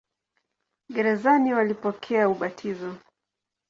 [0.93, 2.97] Gerezani walipokea ubatizo.